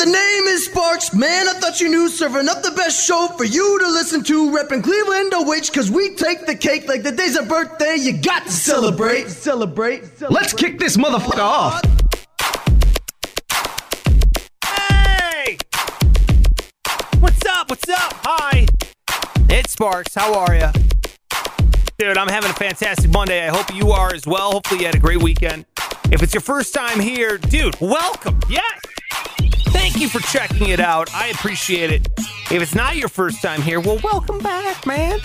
[0.00, 1.46] The name is Sparks, man.
[1.46, 2.08] I thought you knew.
[2.08, 4.50] Serving up the best show for you to listen to.
[4.50, 7.96] Reppin' Cleveland, OH, cause we take the cake like the day's a birthday.
[7.96, 10.32] You got to celebrate, celebrate, celebrate.
[10.32, 11.82] Let's kick this motherfucker off.
[14.64, 15.58] Hey!
[17.18, 17.68] What's up?
[17.68, 18.14] What's up?
[18.24, 18.66] Hi.
[19.50, 20.14] It's Sparks.
[20.14, 20.70] How are you?
[21.98, 23.46] Dude, I'm having a fantastic Monday.
[23.46, 24.52] I hope you are as well.
[24.52, 25.66] Hopefully, you had a great weekend.
[26.10, 28.40] If it's your first time here, dude, welcome.
[28.48, 28.80] Yes.
[29.90, 31.12] Thank you for checking it out.
[31.12, 32.06] I appreciate it.
[32.18, 35.18] If it's not your first time here, well, welcome back, man.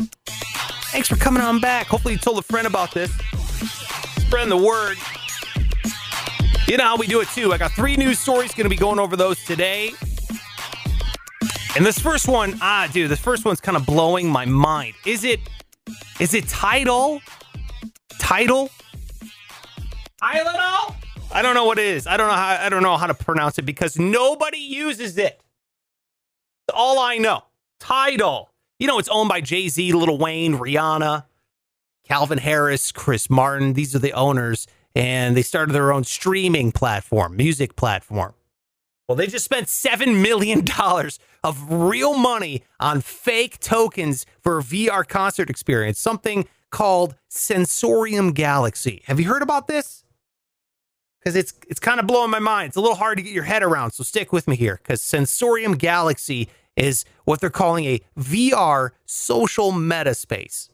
[0.91, 1.85] Thanks for coming on back.
[1.85, 3.11] Hopefully, you told a friend about this.
[4.17, 4.97] Spread the word.
[6.67, 7.53] You know how we do it too.
[7.53, 9.91] I got three news stories, going to be going over those today.
[11.75, 14.95] And this first one, ah, dude, this first one's kind of blowing my mind.
[15.05, 15.41] Is it,
[16.19, 17.21] is it Tidal?
[18.17, 18.71] Tidal?
[20.19, 20.95] Tylenol?
[21.35, 22.07] I don't know what it is.
[22.07, 25.41] I don't know how I don't know how to pronounce it because nobody uses it.
[26.73, 27.43] All I know.
[27.81, 28.51] Tidal.
[28.79, 31.25] You know, it's owned by Jay Z, Lil Wayne, Rihanna,
[32.07, 33.73] Calvin Harris, Chris Martin.
[33.73, 38.33] These are the owners, and they started their own streaming platform, music platform.
[39.07, 40.65] Well, they just spent $7 million
[41.43, 49.03] of real money on fake tokens for a VR concert experience, something called Sensorium Galaxy.
[49.05, 50.04] Have you heard about this?
[51.25, 52.67] Because it's it's kind of blowing my mind.
[52.67, 54.79] It's a little hard to get your head around, so stick with me here.
[54.81, 60.69] Because Sensorium Galaxy is what they're calling a VR social meta space.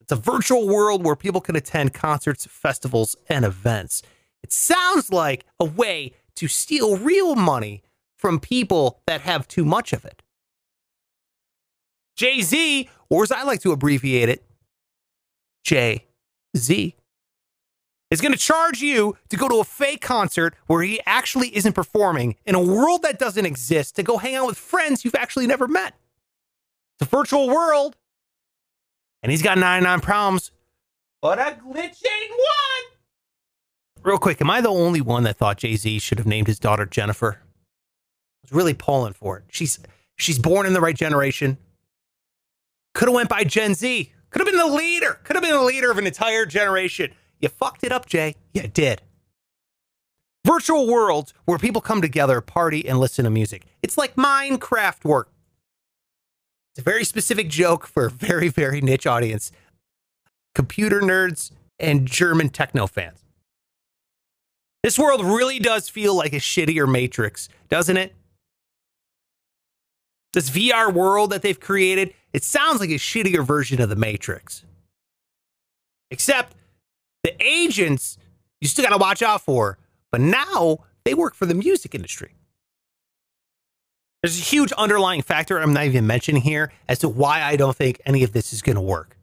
[0.00, 4.02] It's a virtual world where people can attend concerts, festivals, and events.
[4.42, 7.82] It sounds like a way to steal real money
[8.16, 10.22] from people that have too much of it.
[12.16, 14.44] Jay Z, or as I like to abbreviate it,
[15.62, 16.06] Jay
[16.56, 16.96] Z,
[18.10, 21.72] is going to charge you to go to a fake concert where he actually isn't
[21.72, 25.46] performing in a world that doesn't exist to go hang out with friends you've actually
[25.46, 25.94] never met.
[26.98, 27.96] It's a virtual world,
[29.22, 30.50] and he's got 99 problems,
[31.20, 32.92] but a glitch ain't one.
[34.02, 36.58] Real quick, am I the only one that thought Jay Z should have named his
[36.58, 37.40] daughter Jennifer?
[37.42, 39.44] I was really pulling for it.
[39.48, 39.80] She's
[40.14, 41.58] she's born in the right generation.
[42.94, 44.12] Could have went by Gen Z.
[44.30, 45.18] Could have been the leader.
[45.24, 47.12] Could have been the leader of an entire generation.
[47.40, 48.34] You fucked it up, Jay.
[48.52, 49.02] You did.
[50.46, 53.64] Virtual worlds where people come together, party, and listen to music.
[53.82, 55.30] It's like Minecraft work.
[56.72, 59.50] It's a very specific joke for a very, very niche audience
[60.54, 63.22] computer nerds and German techno fans.
[64.82, 68.14] This world really does feel like a shittier Matrix, doesn't it?
[70.32, 74.64] This VR world that they've created, it sounds like a shittier version of the Matrix.
[76.10, 76.54] Except
[77.26, 78.18] the agents,
[78.60, 79.78] you still got to watch out for,
[80.12, 82.34] but now they work for the music industry.
[84.22, 87.76] There's a huge underlying factor I'm not even mentioning here as to why I don't
[87.76, 89.16] think any of this is going to work.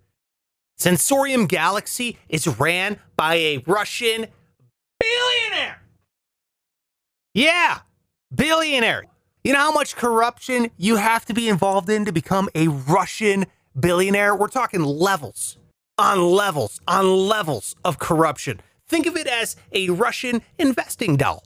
[0.77, 4.27] Sensorium Galaxy is ran by a Russian
[4.99, 5.81] billionaire.
[7.33, 7.79] Yeah,
[8.35, 9.05] billionaire.
[9.45, 13.45] You know how much corruption you have to be involved in to become a Russian
[13.79, 14.35] billionaire?
[14.35, 15.57] We're talking levels
[15.97, 18.59] on levels on levels of corruption.
[18.87, 21.43] Think of it as a Russian investing doll.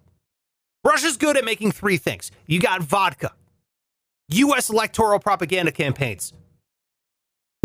[0.84, 3.32] Russia's good at making three things you got vodka,
[4.30, 6.34] US electoral propaganda campaigns,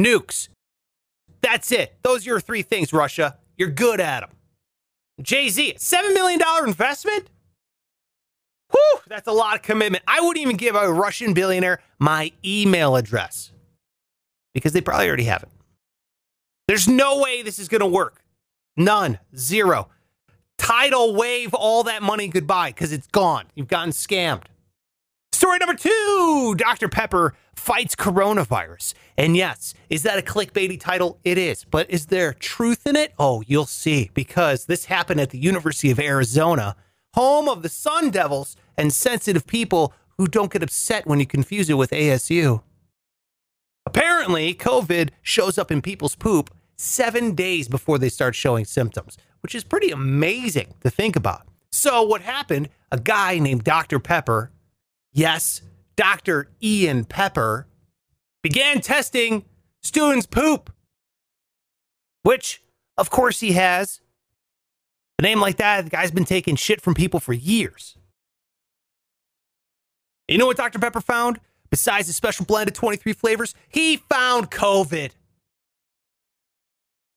[0.01, 0.49] nukes.
[1.41, 1.95] That's it.
[2.03, 3.37] Those are your three things, Russia.
[3.57, 4.31] You're good at them.
[5.21, 7.29] Jay Z, $7 million investment?
[8.71, 10.03] Whew, that's a lot of commitment.
[10.07, 13.53] I wouldn't even give a Russian billionaire my email address
[14.55, 15.49] because they probably already have it.
[16.73, 18.25] There's no way this is going to work.
[18.79, 19.19] None.
[19.37, 19.91] Zero.
[20.57, 23.45] Tidal wave all that money goodbye because it's gone.
[23.55, 24.45] You've gotten scammed.
[25.33, 26.89] Story number two Dr.
[26.89, 28.95] Pepper fights coronavirus.
[29.19, 31.19] And yes, is that a clickbaity title?
[31.25, 31.67] It is.
[31.67, 33.13] But is there truth in it?
[33.19, 34.11] Oh, you'll see.
[34.15, 36.75] Because this happened at the University of Arizona,
[37.13, 41.69] home of the Sun Devils and sensitive people who don't get upset when you confuse
[41.69, 42.63] it with ASU.
[43.85, 49.55] Apparently, COVID shows up in people's poop seven days before they start showing symptoms, which
[49.55, 51.47] is pretty amazing to think about.
[51.71, 52.69] So, what happened?
[52.91, 53.99] A guy named Dr.
[53.99, 54.51] Pepper,
[55.13, 55.63] yes,
[55.97, 56.51] Dr.
[56.63, 57.67] Ian Pepper,
[58.43, 59.45] began testing
[59.83, 60.71] students' poop,
[62.23, 62.63] which,
[62.99, 64.01] of course, he has.
[65.19, 67.97] A name like that, the guy's been taking shit from people for years.
[70.29, 70.79] You know what Dr.
[70.79, 71.41] Pepper found?
[71.71, 75.13] Besides the special blend of 23 flavors, he found COVID.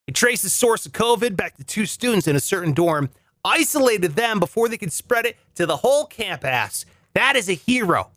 [0.07, 3.09] He traced the source of COVID back to two students in a certain dorm
[3.43, 6.85] isolated them before they could spread it to the whole campus.
[7.13, 8.09] That is a hero.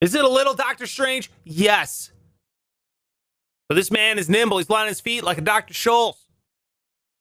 [0.00, 1.30] Is it a little Doctor Strange?
[1.44, 2.10] Yes.
[3.68, 4.58] But this man is nimble.
[4.58, 5.74] He's light on his feet like a Dr.
[5.74, 6.26] Scholl's.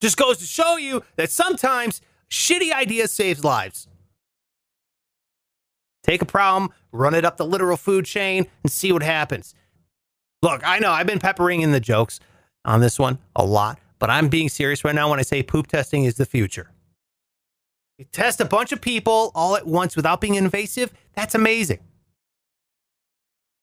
[0.02, 3.88] Just goes to show you that sometimes shitty ideas saves lives.
[6.04, 9.56] Take a problem, run it up the literal food chain, and see what happens.
[10.44, 12.20] Look, I know I've been peppering in the jokes
[12.66, 15.68] on this one a lot, but I'm being serious right now when I say poop
[15.68, 16.72] testing is the future.
[17.98, 21.80] You test a bunch of people all at once without being invasive, that's amazing.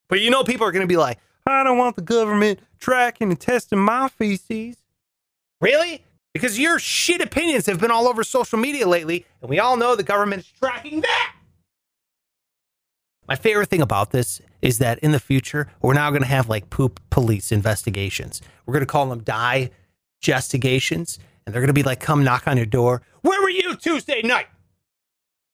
[0.08, 3.30] But you know, people are going to be like, I don't want the government tracking
[3.30, 4.76] and testing my feces.
[5.60, 6.04] Really?
[6.32, 9.94] Because your shit opinions have been all over social media lately, and we all know
[9.94, 11.34] the government is tracking that.
[13.32, 16.50] My favorite thing about this is that in the future, we're now going to have
[16.50, 18.42] like poop police investigations.
[18.66, 19.70] We're going to call them die
[20.28, 20.42] and
[21.46, 23.00] they're going to be like, come knock on your door.
[23.22, 24.48] Where were you Tuesday night?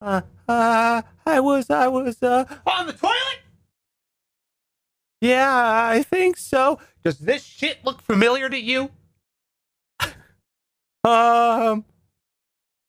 [0.00, 3.14] Uh, uh, I was, I was, uh, on the toilet?
[5.20, 6.80] Yeah, I think so.
[7.04, 8.90] Does this shit look familiar to you?
[11.04, 11.84] um,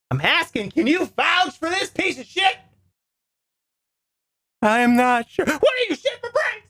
[0.10, 2.58] I'm asking, can you vouch for this piece of shit?
[4.62, 5.46] I am not sure.
[5.46, 6.66] What are you, shit for brains?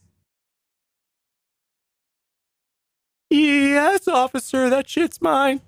[3.30, 5.62] Yes, officer, that shit's mine.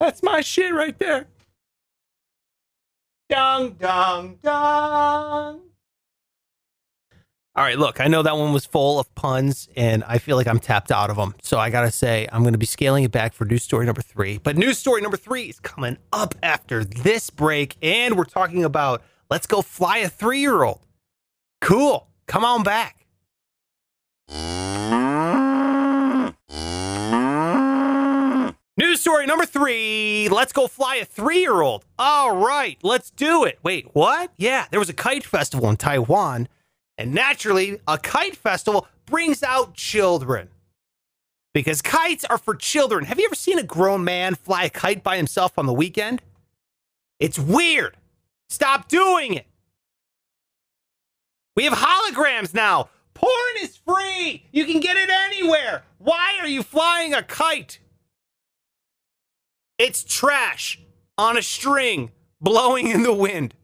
[0.00, 1.26] That's my shit right there.
[3.28, 5.60] Dong, dong, dong.
[7.56, 10.48] All right, look, I know that one was full of puns, and I feel like
[10.48, 11.36] I'm tapped out of them.
[11.40, 14.38] So I gotta say, I'm gonna be scaling it back for news story number three.
[14.38, 19.02] But news story number three is coming up after this break, and we're talking about
[19.30, 20.80] let's go fly a three year old.
[21.64, 23.06] Cool, come on back.
[28.76, 30.28] News story number three.
[30.28, 31.84] Let's go fly a three year old.
[31.98, 33.58] All right, let's do it.
[33.62, 34.30] Wait, what?
[34.36, 36.48] Yeah, there was a kite festival in Taiwan
[36.96, 40.50] and naturally, a kite festival brings out children.
[41.52, 43.04] Because kites are for children.
[43.04, 46.22] Have you ever seen a grown man fly a kite by himself on the weekend?
[47.20, 47.96] It's weird.
[48.48, 49.46] Stop doing it.
[51.56, 52.88] We have holograms now.
[53.14, 54.46] Porn is free.
[54.52, 55.84] You can get it anywhere.
[55.98, 57.78] Why are you flying a kite?
[59.78, 60.80] It's trash
[61.16, 62.10] on a string
[62.40, 63.54] blowing in the wind.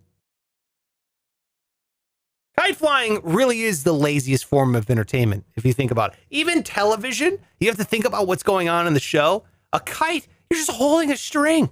[2.57, 6.19] Kite flying really is the laziest form of entertainment, if you think about it.
[6.31, 9.45] Even television, you have to think about what's going on in the show.
[9.73, 11.71] A kite, you're just holding a string.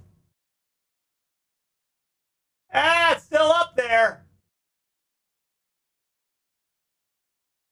[2.73, 4.23] Ah, it's still up there.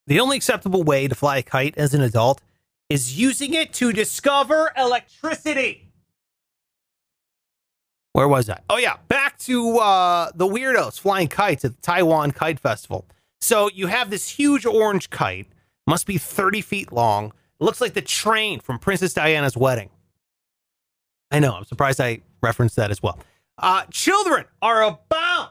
[0.07, 2.41] The only acceptable way to fly a kite as an adult
[2.89, 5.91] is using it to discover electricity.
[8.13, 8.59] Where was I?
[8.69, 8.95] Oh, yeah.
[9.09, 13.05] Back to uh, the weirdos flying kites at the Taiwan Kite Festival.
[13.41, 15.47] So you have this huge orange kite,
[15.85, 17.27] must be 30 feet long.
[17.59, 19.89] It looks like the train from Princess Diana's wedding.
[21.29, 21.53] I know.
[21.53, 23.19] I'm surprised I referenced that as well.
[23.57, 25.49] Uh, children are abound,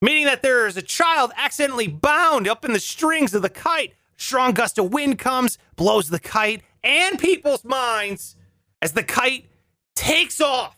[0.00, 3.94] meaning that there is a child accidentally bound up in the strings of the kite.
[4.16, 8.36] Strong gust of wind comes, blows the kite and people's minds
[8.80, 9.46] as the kite
[9.94, 10.76] takes off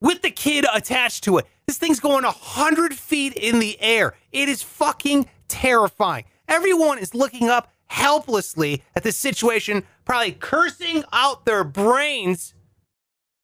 [0.00, 1.46] with the kid attached to it.
[1.66, 4.14] This thing's going 100 feet in the air.
[4.32, 6.24] It is fucking terrifying.
[6.46, 12.54] Everyone is looking up helplessly at this situation, probably cursing out their brains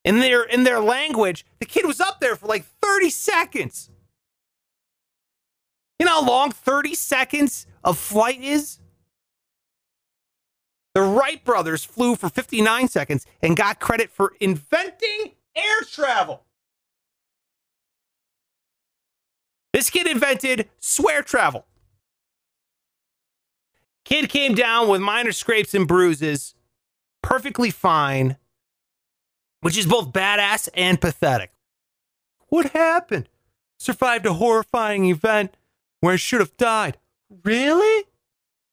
[0.04, 1.44] in their in their language.
[1.58, 3.90] The kid was up there for like 30 seconds.
[5.98, 8.78] You know how long 30 seconds of flight is?
[10.94, 16.44] The Wright brothers flew for 59 seconds and got credit for inventing air travel.
[19.72, 21.66] This kid invented swear travel.
[24.04, 26.54] Kid came down with minor scrapes and bruises,
[27.22, 28.36] perfectly fine,
[29.62, 31.50] which is both badass and pathetic.
[32.48, 33.28] What happened?
[33.78, 35.56] Survived a horrifying event
[36.04, 36.98] where I should have died.
[37.44, 38.04] Really?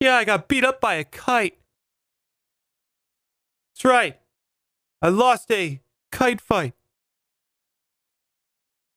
[0.01, 1.57] Yeah, I got beat up by a kite.
[3.73, 4.19] That's right.
[5.01, 5.79] I lost a
[6.11, 6.73] kite fight.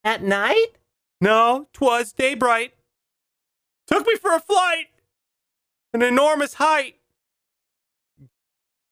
[0.02, 0.72] At night?
[1.20, 2.72] No, 'twas daybright.
[3.86, 4.88] Took me for a flight.
[5.92, 6.96] An enormous height.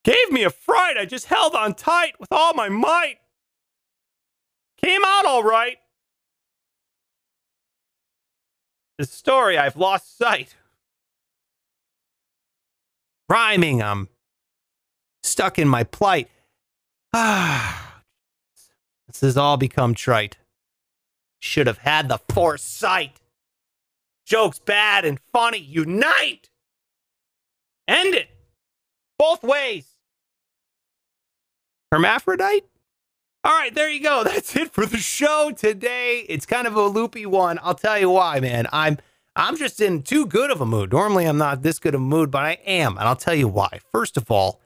[0.04, 0.96] Gave me a fright.
[0.96, 3.18] I just held on tight with all my might.
[4.80, 5.78] Came out all right.
[9.02, 10.54] The story I've lost sight.
[13.28, 14.08] Rhyming, I'm
[15.24, 16.30] stuck in my plight.
[17.12, 18.04] Ah.
[19.08, 20.36] This has all become trite.
[21.40, 23.20] Should have had the foresight.
[24.24, 25.58] Jokes bad and funny.
[25.58, 26.48] Unite.
[27.88, 28.28] End it.
[29.18, 29.88] Both ways.
[31.90, 32.66] Hermaphrodite?
[33.44, 34.22] All right, there you go.
[34.24, 36.24] That's it for the show today.
[36.28, 37.58] It's kind of a loopy one.
[37.62, 38.66] I'll tell you why, man.
[38.72, 38.98] I'm
[39.34, 40.92] I'm just in too good of a mood.
[40.92, 43.48] Normally I'm not this good of a mood, but I am, and I'll tell you
[43.48, 43.80] why.
[43.90, 44.60] First of all,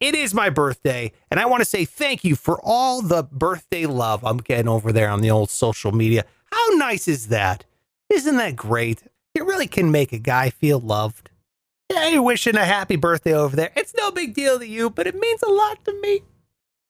[0.00, 3.86] it is my birthday, and I want to say thank you for all the birthday
[3.86, 6.24] love I'm getting over there on the old social media.
[6.52, 7.64] How nice is that?
[8.10, 9.02] Isn't that great?
[9.34, 11.30] It really can make a guy feel loved.
[11.90, 13.70] Yeah, you're wishing a happy birthday over there.
[13.76, 16.22] It's no big deal to you, but it means a lot to me.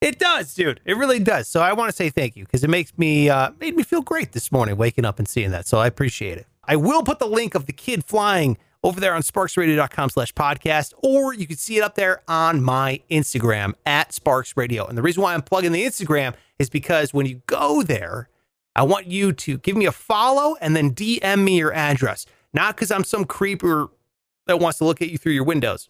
[0.03, 0.81] It does, dude.
[0.85, 1.47] It really does.
[1.47, 4.03] So I want to say thank you because it makes me uh, made me feel
[4.03, 5.69] great this morning waking up and seeing that.
[5.69, 6.47] So I appreciate it.
[6.65, 10.93] I will put the link of the kid flying over there on sparksradio.com slash podcast,
[11.05, 14.85] or you can see it up there on my Instagram at Sparks Radio.
[14.87, 18.29] And the reason why I'm plugging the Instagram is because when you go there,
[18.75, 22.27] I want you to give me a follow and then DM me your address.
[22.53, 23.89] Not because I'm some creeper
[24.47, 25.89] that wants to look at you through your windows.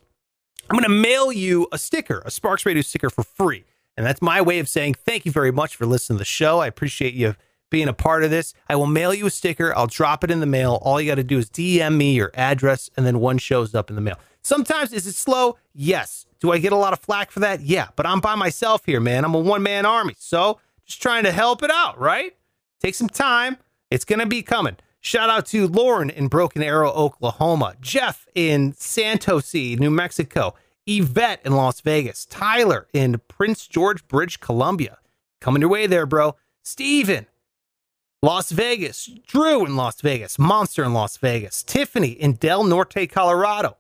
[0.68, 3.64] I'm going to mail you a sticker, a Sparks Radio sticker for free.
[3.96, 6.60] And that's my way of saying thank you very much for listening to the show.
[6.60, 7.34] I appreciate you
[7.70, 8.54] being a part of this.
[8.68, 9.76] I will mail you a sticker.
[9.76, 10.78] I'll drop it in the mail.
[10.82, 13.90] All you got to do is DM me your address, and then one shows up
[13.90, 14.18] in the mail.
[14.42, 15.56] Sometimes is it slow?
[15.72, 16.26] Yes.
[16.40, 17.60] Do I get a lot of flack for that?
[17.60, 17.88] Yeah.
[17.96, 19.24] But I'm by myself here, man.
[19.24, 20.14] I'm a one man army.
[20.18, 22.36] So just trying to help it out, right?
[22.80, 23.56] Take some time.
[23.90, 24.76] It's going to be coming.
[25.00, 30.54] Shout out to Lauren in Broken Arrow, Oklahoma, Jeff in Santosy, New Mexico,
[30.86, 34.98] Yvette in Las Vegas, Tyler in Prince George British Columbia.
[35.40, 36.36] Coming your way there, bro.
[36.64, 37.26] Steven,
[38.22, 43.76] Las Vegas, Drew in Las Vegas, Monster in Las Vegas, Tiffany in Del Norte, Colorado,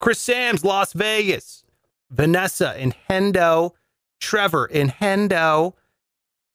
[0.00, 1.64] Chris Sams, Las Vegas,
[2.10, 3.72] Vanessa in Hendo,
[4.20, 5.74] Trevor in Hendo,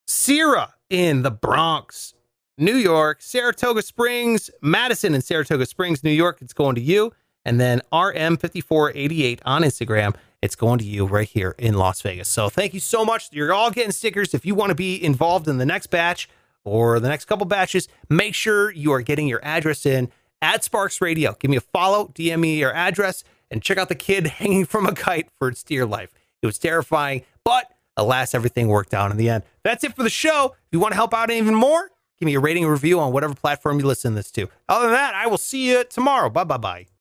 [0.08, 2.14] Sierra in the Bronx,
[2.58, 6.38] New York, Saratoga Springs, Madison in Saratoga Springs, New York.
[6.42, 7.12] It's going to you.
[7.46, 10.16] And then RM5488 on Instagram.
[10.42, 12.28] It's going to you right here in Las Vegas.
[12.28, 13.30] So thank you so much.
[13.32, 14.34] You're all getting stickers.
[14.34, 16.28] If you want to be involved in the next batch
[16.66, 21.00] or the next couple batches, make sure you are getting your address in at Sparks
[21.00, 21.36] Radio.
[21.40, 24.86] Give me a follow, DM me your address, and check out the kid hanging from
[24.86, 26.12] a kite for its dear life.
[26.42, 29.44] It was terrifying, but alas, everything worked out in the end.
[29.64, 30.56] That's it for the show.
[30.68, 33.14] If you want to help out even more, give me a rating and review on
[33.14, 34.50] whatever platform you listen this to.
[34.68, 36.30] Other than that, I will see you tomorrow.
[36.30, 36.88] Bye bye bye.